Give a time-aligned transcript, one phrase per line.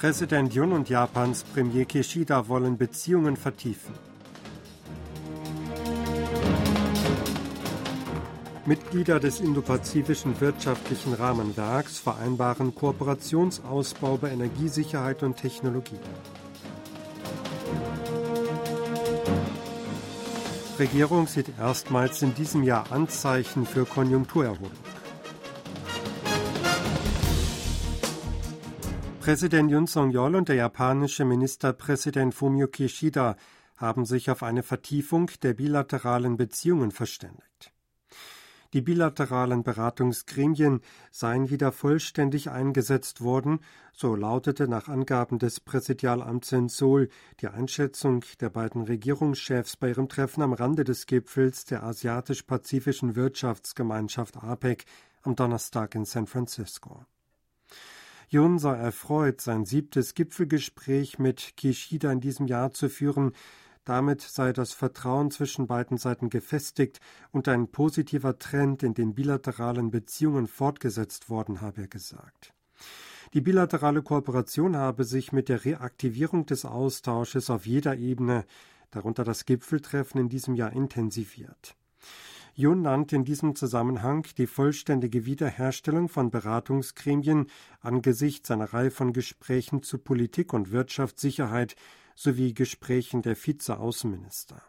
[0.00, 3.92] Präsident Yun und Japans Premier Kishida wollen Beziehungen vertiefen.
[8.64, 16.00] Mitglieder des Indopazifischen Wirtschaftlichen Rahmenwerks vereinbaren Kooperationsausbau bei Energiesicherheit und Technologie.
[20.78, 24.70] Regierung sieht erstmals in diesem Jahr Anzeichen für Konjunkturerholung.
[29.20, 33.36] Präsident Yun Song-yeol und der japanische Ministerpräsident Fumio Kishida
[33.76, 37.70] haben sich auf eine Vertiefung der bilateralen Beziehungen verständigt.
[38.72, 43.60] Die bilateralen Beratungsgremien seien wieder vollständig eingesetzt worden,
[43.92, 47.10] so lautete nach Angaben des Präsidialamts in Seoul
[47.40, 54.38] die Einschätzung der beiden Regierungschefs bei ihrem Treffen am Rande des Gipfels der Asiatisch-Pazifischen Wirtschaftsgemeinschaft
[54.38, 54.86] APEC
[55.20, 57.04] am Donnerstag in San Francisco.
[58.32, 63.32] Jun sei erfreut, sein siebtes Gipfelgespräch mit Kishida in diesem Jahr zu führen.
[63.84, 67.00] Damit sei das Vertrauen zwischen beiden Seiten gefestigt
[67.32, 72.54] und ein positiver Trend in den bilateralen Beziehungen fortgesetzt worden, habe er gesagt.
[73.34, 78.44] Die bilaterale Kooperation habe sich mit der Reaktivierung des Austausches auf jeder Ebene,
[78.92, 81.74] darunter das Gipfeltreffen in diesem Jahr intensiviert.
[82.60, 87.46] Jun nannte in diesem Zusammenhang die vollständige Wiederherstellung von Beratungsgremien
[87.80, 91.74] angesichts einer Reihe von Gesprächen zu Politik und Wirtschaftssicherheit
[92.14, 94.60] sowie Gesprächen der Vizeaußenminister.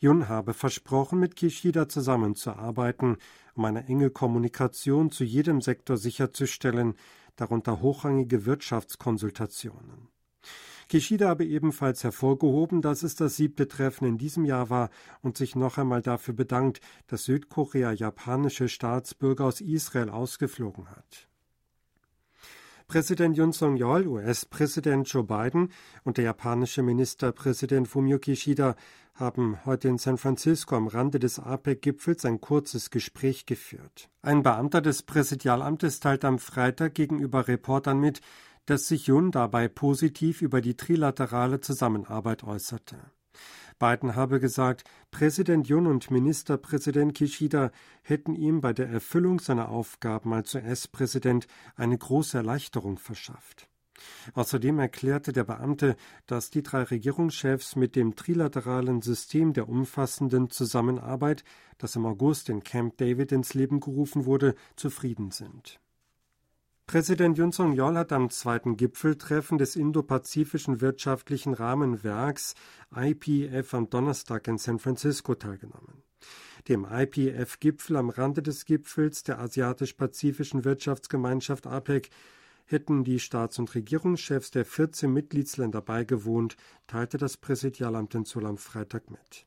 [0.00, 3.18] Jun habe versprochen, mit Kishida zusammenzuarbeiten,
[3.54, 6.94] um eine enge Kommunikation zu jedem Sektor sicherzustellen,
[7.36, 10.08] darunter hochrangige Wirtschaftskonsultationen.
[10.88, 15.56] Kishida habe ebenfalls hervorgehoben, dass es das siebte Treffen in diesem Jahr war und sich
[15.56, 21.28] noch einmal dafür bedankt, dass Südkorea japanische Staatsbürger aus Israel ausgeflogen hat.
[22.86, 25.72] Präsident Yun Song-yeol, US-Präsident Joe Biden
[26.04, 28.76] und der japanische Ministerpräsident Fumio Kishida
[29.16, 34.08] haben heute in San Francisco am Rande des APEC-Gipfels ein kurzes Gespräch geführt.
[34.22, 38.20] Ein Beamter des Präsidialamtes teilt am Freitag gegenüber Reportern mit,
[38.66, 42.96] dass sich Jun dabei positiv über die trilaterale Zusammenarbeit äußerte.
[43.78, 47.70] Biden habe gesagt, Präsident Jun und Ministerpräsident Kishida
[48.02, 51.46] hätten ihm bei der Erfüllung seiner Aufgaben als US-Präsident
[51.76, 53.68] eine große Erleichterung verschafft.
[54.34, 55.96] Außerdem erklärte der Beamte,
[56.26, 61.44] dass die drei Regierungschefs mit dem trilateralen System der umfassenden Zusammenarbeit,
[61.78, 65.80] das im August in Camp David ins Leben gerufen wurde, zufrieden sind.
[66.86, 72.54] Präsident Yun Song-yeol hat am zweiten Gipfeltreffen des Indo-Pazifischen Wirtschaftlichen Rahmenwerks
[72.94, 76.04] IPF am Donnerstag in San Francisco teilgenommen.
[76.68, 82.08] Dem IPF-Gipfel am Rande des Gipfels der Asiatisch-Pazifischen Wirtschaftsgemeinschaft APEC
[82.66, 88.58] hätten die Staats- und Regierungschefs der 14 Mitgliedsländer beigewohnt, teilte das Präsidialamt in Seoul am
[88.58, 89.44] Freitag mit.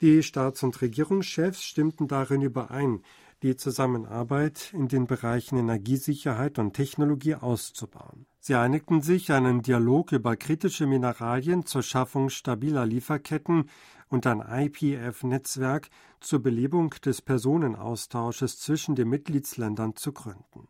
[0.00, 3.02] Die Staats- und Regierungschefs stimmten darin überein,
[3.42, 8.26] die Zusammenarbeit in den Bereichen Energiesicherheit und Technologie auszubauen.
[8.40, 13.68] Sie einigten sich, einen Dialog über kritische Mineralien zur Schaffung stabiler Lieferketten
[14.08, 15.88] und ein IPF-Netzwerk
[16.20, 20.68] zur Belebung des Personenaustausches zwischen den Mitgliedsländern zu gründen.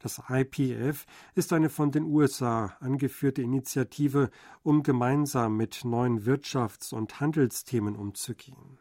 [0.00, 4.30] Das IPF ist eine von den USA angeführte Initiative,
[4.62, 8.78] um gemeinsam mit neuen Wirtschafts- und Handelsthemen umzugehen.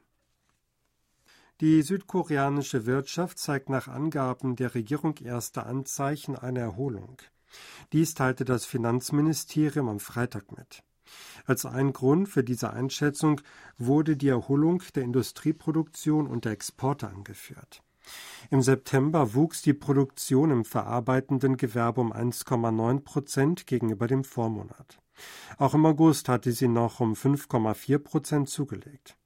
[1.59, 7.17] Die südkoreanische Wirtschaft zeigt nach Angaben der Regierung erste Anzeichen einer Erholung.
[7.93, 10.83] Dies teilte das Finanzministerium am Freitag mit.
[11.47, 13.41] Als ein Grund für diese Einschätzung
[13.79, 17.81] wurde die Erholung der Industrieproduktion und der Exporte angeführt.
[18.51, 24.99] Im September wuchs die Produktion im verarbeitenden Gewerbe um 1,9 Prozent gegenüber dem Vormonat.
[25.57, 29.17] Auch im August hatte sie noch um 5,4 Prozent zugelegt.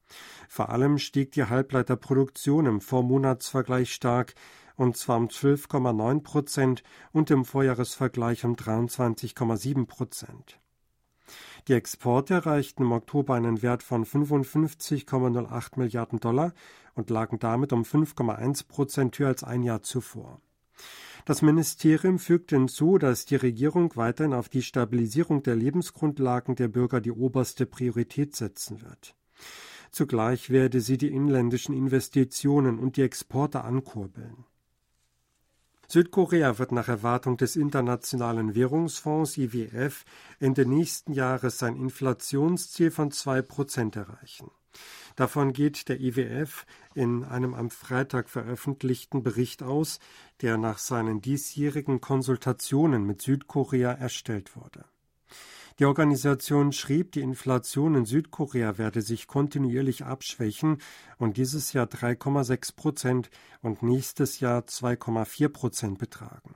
[0.49, 4.35] Vor allem stieg die Halbleiterproduktion im Vormonatsvergleich stark,
[4.75, 10.59] und zwar um 12,9 Prozent und im Vorjahresvergleich um 23,7 Prozent.
[11.67, 16.53] Die Exporte erreichten im Oktober einen Wert von 55,08 Milliarden Dollar
[16.95, 20.41] und lagen damit um 5,1 Prozent höher als ein Jahr zuvor.
[21.25, 26.99] Das Ministerium fügte hinzu, dass die Regierung weiterhin auf die Stabilisierung der Lebensgrundlagen der Bürger
[26.99, 29.15] die oberste Priorität setzen wird.
[29.91, 34.45] Zugleich werde sie die inländischen Investitionen und die Exporte ankurbeln.
[35.89, 40.05] Südkorea wird nach Erwartung des Internationalen Währungsfonds IWF
[40.39, 44.49] Ende nächsten Jahres sein Inflationsziel von zwei Prozent erreichen.
[45.17, 46.65] Davon geht der IWF
[46.95, 49.99] in einem am Freitag veröffentlichten Bericht aus,
[50.39, 54.85] der nach seinen diesjährigen Konsultationen mit Südkorea erstellt wurde.
[55.79, 60.77] Die Organisation schrieb, die Inflation in Südkorea werde sich kontinuierlich abschwächen
[61.17, 63.29] und dieses Jahr 3,6 Prozent
[63.61, 66.55] und nächstes Jahr 2,4 Prozent betragen.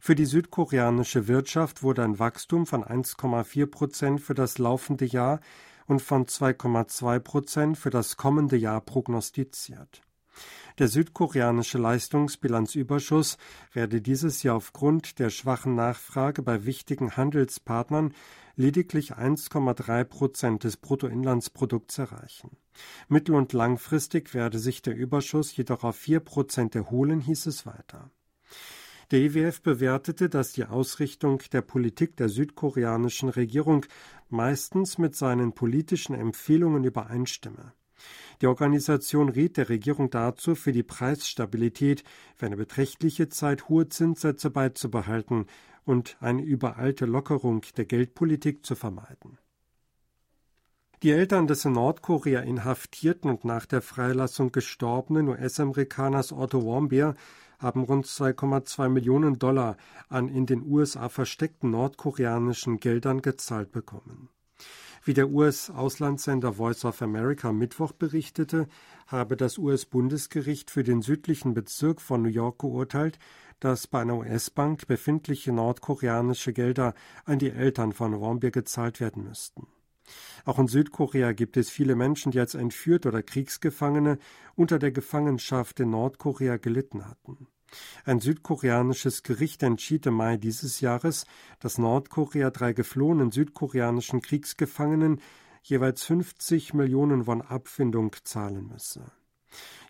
[0.00, 5.40] Für die südkoreanische Wirtschaft wurde ein Wachstum von 1,4 Prozent für das laufende Jahr
[5.86, 10.02] und von 2,2 Prozent für das kommende Jahr prognostiziert.
[10.78, 13.38] Der südkoreanische Leistungsbilanzüberschuss
[13.72, 18.12] werde dieses Jahr aufgrund der schwachen Nachfrage bei wichtigen Handelspartnern
[18.56, 22.58] lediglich 1,3 Prozent des Bruttoinlandsprodukts erreichen.
[23.08, 28.10] Mittel- und langfristig werde sich der Überschuss jedoch auf 4 Prozent erholen, hieß es weiter.
[29.12, 33.86] Der IWF bewertete, dass die Ausrichtung der Politik der südkoreanischen Regierung
[34.28, 37.72] meistens mit seinen politischen Empfehlungen übereinstimme.
[38.40, 42.04] Die Organisation riet der Regierung dazu, für die Preisstabilität
[42.34, 45.46] für eine beträchtliche Zeit hohe Zinssätze beizubehalten
[45.84, 49.38] und eine überalte Lockerung der Geldpolitik zu vermeiden.
[51.02, 57.14] Die Eltern des in Nordkorea inhaftierten und nach der Freilassung gestorbenen US-Amerikaners Otto Warmbier
[57.58, 59.76] haben rund 2,2 Millionen Dollar
[60.08, 64.30] an in den USA versteckten nordkoreanischen Geldern gezahlt bekommen.
[65.06, 68.66] Wie der US-Auslandssender Voice of America Mittwoch berichtete,
[69.06, 73.20] habe das US-Bundesgericht für den südlichen Bezirk von New York geurteilt,
[73.60, 76.92] dass bei einer US-Bank befindliche nordkoreanische Gelder
[77.24, 79.68] an die Eltern von Wombier gezahlt werden müssten.
[80.44, 84.18] Auch in Südkorea gibt es viele Menschen, die als entführt oder Kriegsgefangene
[84.56, 87.46] unter der Gefangenschaft in Nordkorea gelitten hatten.
[88.04, 91.26] Ein südkoreanisches Gericht entschied im Mai dieses Jahres,
[91.60, 95.20] dass Nordkorea drei geflohenen südkoreanischen Kriegsgefangenen
[95.62, 99.10] jeweils 50 Millionen Won Abfindung zahlen müsse.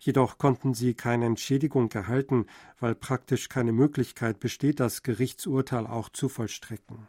[0.01, 2.47] Jedoch konnten sie keine Entschädigung erhalten,
[2.79, 7.09] weil praktisch keine Möglichkeit besteht, das Gerichtsurteil auch zu vollstrecken.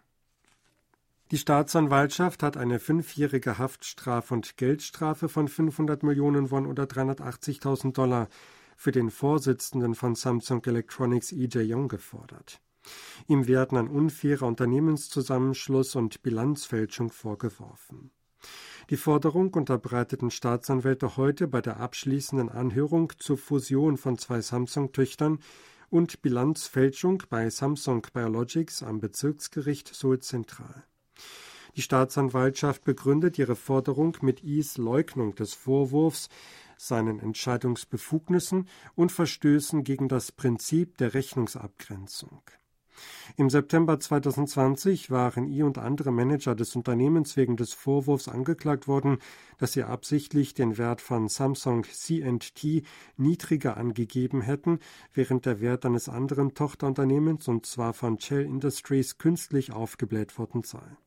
[1.31, 8.30] Die Staatsanwaltschaft hat eine fünfjährige Haftstrafe und Geldstrafe von 500 Millionen Won oder 380.000 Dollar
[8.77, 11.63] für den Vorsitzenden von Samsung Electronics E.J.
[11.68, 12.62] Young gefordert.
[13.27, 18.12] Ihm werden ein unfairer Unternehmenszusammenschluss und Bilanzfälschung vorgeworfen.
[18.91, 25.39] Die Forderung unterbreiteten Staatsanwälte heute bei der abschließenden Anhörung zur Fusion von zwei Samsung-Töchtern
[25.89, 30.85] und Bilanzfälschung bei Samsung Biologics am Bezirksgericht Seoul Zentral.
[31.75, 36.30] Die Staatsanwaltschaft begründet ihre Forderung mit Is Leugnung des Vorwurfs,
[36.77, 42.41] seinen Entscheidungsbefugnissen und Verstößen gegen das Prinzip der Rechnungsabgrenzung.
[43.35, 49.19] Im September 2020 waren I und andere Manager des Unternehmens wegen des Vorwurfs angeklagt worden,
[49.57, 52.83] dass sie absichtlich den Wert von Samsung CNT
[53.18, 54.80] niedriger angegeben hätten,
[55.13, 60.97] während der Wert eines anderen Tochterunternehmens, und zwar von Shell Industries, künstlich aufgebläht worden sei.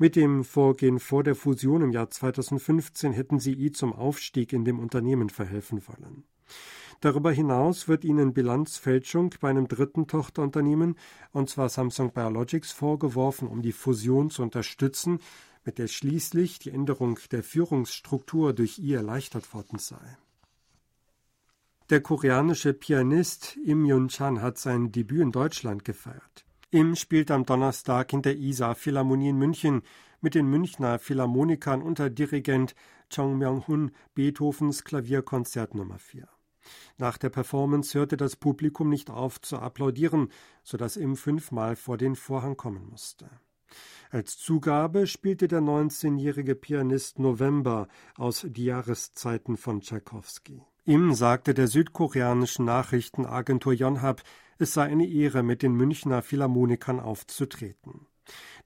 [0.00, 4.64] Mit dem Vorgehen vor der Fusion im Jahr 2015 hätten sie I zum Aufstieg in
[4.64, 6.22] dem Unternehmen verhelfen wollen.
[7.00, 10.96] Darüber hinaus wird ihnen Bilanzfälschung bei einem dritten Tochterunternehmen,
[11.32, 15.18] und zwar Samsung Biologics, vorgeworfen, um die Fusion zu unterstützen,
[15.64, 20.16] mit der schließlich die Änderung der Führungsstruktur durch I erleichtert worden sei.
[21.90, 26.44] Der koreanische Pianist Im Yun-chan hat sein Debüt in Deutschland gefeiert.
[26.70, 29.80] Im spielt am Donnerstag in der Isar Philharmonie in München
[30.20, 32.74] mit den Münchner Philharmonikern unter Dirigent
[33.08, 36.28] Chong Myung-hun Beethovens Klavierkonzert Nummer 4.
[36.98, 40.30] Nach der Performance hörte das Publikum nicht auf zu applaudieren,
[40.62, 43.30] so dass Im fünfmal vor den Vorhang kommen musste.
[44.10, 50.60] Als Zugabe spielte der 19-jährige Pianist November aus Die Jahreszeiten von Tschaikowski.
[50.84, 54.22] Im sagte der südkoreanischen Nachrichtenagentur Yonhap,
[54.58, 58.06] es sei eine Ehre, mit den Münchner Philharmonikern aufzutreten.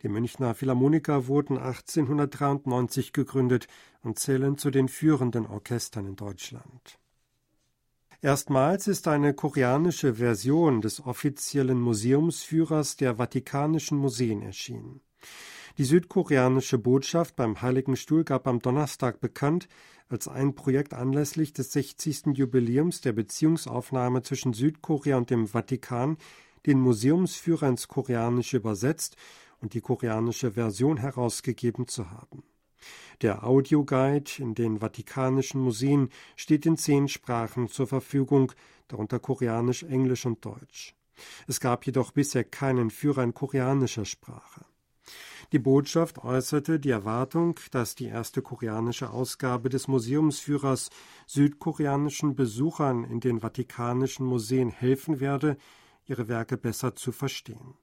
[0.03, 3.69] Die Münchner Philharmoniker wurden 1893 gegründet
[4.03, 6.99] und zählen zu den führenden Orchestern in Deutschland.
[8.21, 15.01] Erstmals ist eine koreanische Version des offiziellen Museumsführers der Vatikanischen Museen erschienen.
[15.79, 19.69] Die südkoreanische Botschaft beim Heiligen Stuhl gab am Donnerstag bekannt,
[20.09, 22.35] als ein Projekt anlässlich des 60.
[22.35, 26.19] Jubiläums der Beziehungsaufnahme zwischen Südkorea und dem Vatikan
[26.67, 29.17] den Museumsführer ins Koreanische übersetzt
[29.61, 32.43] und die koreanische Version herausgegeben zu haben.
[33.23, 38.53] Der Audioguide in den Vatikanischen Museen steht in zehn Sprachen zur Verfügung,
[38.89, 40.95] darunter Koreanisch, Englisch und Deutsch.
[41.47, 44.67] Es gab jedoch bisher keinen Führer in koreanischer Sprache.
[45.53, 50.89] Die Botschaft äußerte die Erwartung, dass die erste koreanische Ausgabe des Museumsführers
[51.27, 55.59] südkoreanischen Besuchern in den vatikanischen Museen helfen werde,
[56.07, 57.75] ihre Werke besser zu verstehen.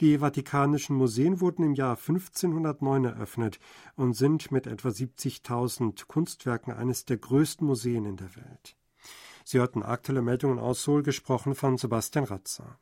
[0.00, 3.60] Die Vatikanischen Museen wurden im Jahr 1509 eröffnet
[3.94, 8.76] und sind mit etwa 70.000 Kunstwerken eines der größten Museen in der Welt.
[9.44, 12.76] Sie hörten aktuelle Meldungen aus Seoul, gesprochen von Sebastian Ratzer.